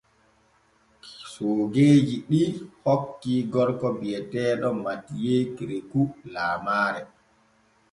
Soogeeji 1.31 2.15
ɗi 2.29 2.41
kokki 2.83 3.33
gorko 3.53 3.87
bi’eteeɗo 3.99 4.67
MATHIEU 4.83 5.43
KEREKOU 5.55 6.03
laamaare. 6.33 7.01